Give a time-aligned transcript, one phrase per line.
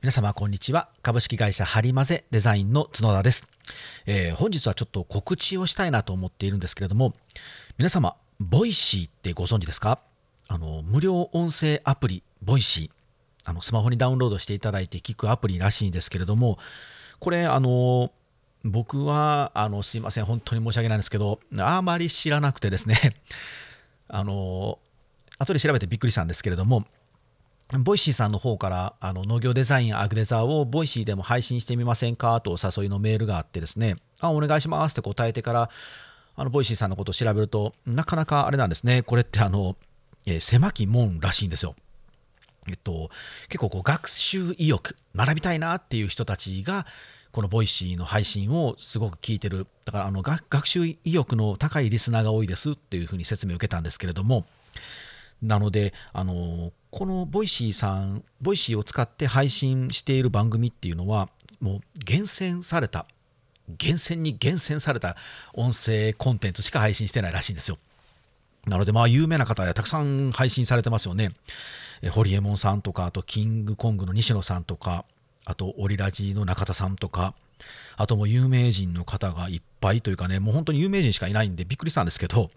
[0.00, 0.90] 皆様こんにちは。
[1.02, 3.48] 株式会社ハリマゼデザインの角田です、
[4.06, 7.14] えー、本日はちょっと告知をしたいなと思っているんですけれども
[7.78, 9.98] 皆様ボイシーってご存知ですか？
[10.46, 12.90] あの無料音声アプリボイシー。
[13.44, 16.58] あのスマホにダウンロードしていただいて聞くアプリらしいんですけれども
[17.18, 18.12] これあの
[18.62, 20.26] 僕はあのすいません。
[20.26, 23.16] 本当に申し訳ないんですけどあまり知らなくてですね。
[24.06, 24.78] あの
[25.38, 26.86] 後で調べてびっくりしたんですけれども
[27.76, 35.70] ボイシーさんの方からあの農業デザインアグデザーをボイシーでも配信してみませんかとお誘いのメールがあってですね、あ、お願いしますって答えてから、
[36.34, 39.76] あのボイシーさんのことを調べると、なかなかあれなんですね、これってあの、
[40.24, 41.74] えー、狭き門らしいんですよ。
[42.68, 43.10] えっと、
[43.48, 46.86] 結構こう学習意欲、学びたいなっていう人たちが、
[47.32, 49.66] このボイシーの配信をすごく聞いてる。
[49.84, 54.46] だからあの学習意欲の高いリスナーが多いですっていうふうに説明を受けたんですけれども、
[55.42, 61.28] なので、あのこのボイシーさん、ボイシーを使って配信している番組っていうのは、
[61.60, 63.06] もう厳選された、
[63.68, 65.16] 厳選に厳選された
[65.52, 67.78] 音声コンテンツしか配信してないらしいんですよ。
[68.66, 71.32] なので、まあ、有名な方たくさん配信されてますよね。
[72.02, 75.04] えホリエモンさんとか、あと、キングコングの西野さんとか、
[75.44, 77.34] あと、オリラジの中田さんとか、
[77.96, 82.50] あともう有名人の方がいっぱいというかね、もう本当に有名人しかいないんでびっくりしたんですけど、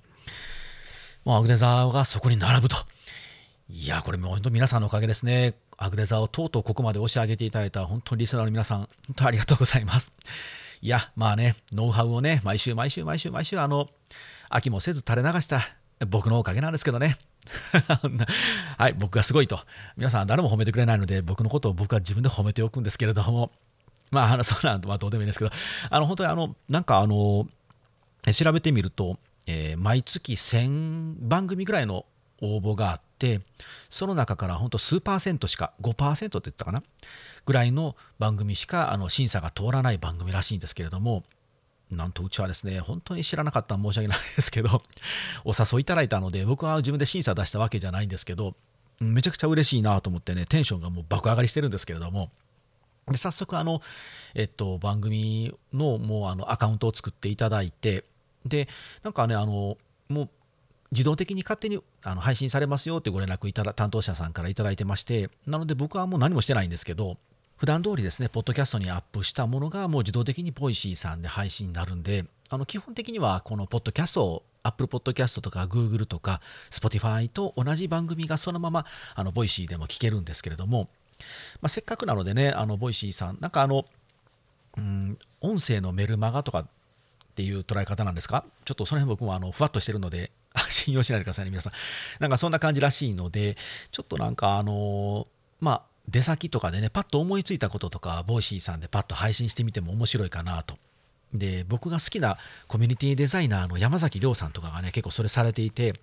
[1.26, 2.78] もうアグネザーがそこに並ぶと。
[3.73, 5.53] いや、これも本当皆さんのおかげですね。
[5.77, 10.11] アグネザーをとうとうここまで押し上げていただいた本当にリスナーの皆さん、本当ありがとうございます。
[10.81, 13.88] いや、まあね、ノウハウをね、毎週毎週毎週毎週、あの、
[14.49, 15.61] 飽きもせず垂れ流した
[16.05, 17.17] 僕のおかげなんですけどね。
[18.77, 19.61] はい、僕がすごいと。
[19.95, 23.53] 皆さん誰も褒めてくれないので、僕のことを僕は自分で褒めておくんですけれども、
[24.11, 25.52] まあ、あのそうなんまあ、どうでもいいんですけど、
[25.89, 27.47] あの、本当にあの、なんかあの、
[28.33, 32.05] 調べてみると、えー、毎月1000番組ぐらいの
[32.42, 33.41] 応募があって
[33.89, 36.81] その中から本当数パーセントしか5%って言ったかな？
[37.45, 41.23] ぐらいの番組しかあの審査が通らない番組らしいんですけれども
[41.92, 44.81] なんとうちはですね本当に知らなかったら申し訳ないですけど
[45.45, 48.55] お誘いいただいたので僕は自分で審査出したわけじゃないんですけど
[48.99, 52.30] めちゃくちゃ嬉しいなと思ってねテンションがもう爆上がりしてるんですけれども
[53.08, 53.81] で早速あの、
[54.36, 58.05] えっと、番組のもうあのアカウントを作っていただいて
[58.45, 58.67] で
[59.04, 59.77] なんかねあの
[60.08, 60.30] もう
[60.92, 67.18] 自動的に勝手にあの配信されますよってご連絡いただ担当者さんから頂いてましてなので僕はもう何もしてないんですけど
[67.56, 78.86] 普段通りですねポッドキャストにアップしたものがもう自動的にボイシーさんで配信になるんであの基本的にはこのポッドキャストを Apple Podcast とか Google とか Spotify と同じ番組がそのまま
[79.16, 80.90] あのボイシーでも聞けるんですけれども、
[81.62, 83.86] まあ、せっかくなのでねあの Voicy さんなんかあの
[84.78, 86.66] うん音声のメルマガとか
[87.31, 88.45] っていう捉え方なんですか？
[88.65, 90.31] ちょっとその辺僕もあのふわっとしてるので
[90.69, 91.73] 信用しないでくださいね、皆さん。
[92.19, 93.58] なんかそんな感じらしいので、
[93.92, 95.27] ちょっとなんかあの
[95.59, 100.77] まあ、出先とかでね、パッと思いついたこととか、 Voicy さんでパッと配信してみても面白いかなと。
[101.33, 102.37] で、僕が好きな
[102.67, 105.93] コミュニティデザイナーの山崎亮さんとかがね、結構それされていて、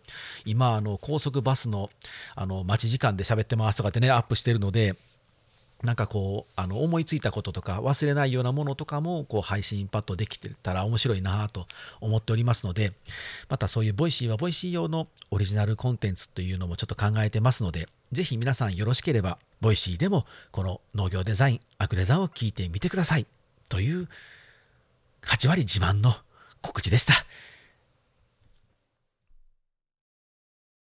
[0.47, 1.91] 今、あの高速バスの
[2.35, 4.95] あの待ち時間で喋ってますとかってね、アップしてるので、
[5.83, 11.67] なんかこうあの思いついたこととか忘れないようなものとかもこう配信パッとできてたら面白いなと
[12.01, 12.93] 思っておりますので
[13.49, 23.27] またそういう Voicy は Voicy 用のオリジナルコンテンツというのもちょっと考えてますのでぜひ皆さんよろしければ Voicy でもこの農業デザインアクレザーを聞いてみてください
[23.69, 24.09] という
[25.23, 26.15] 8割自慢の
[26.61, 27.15] 告知でした。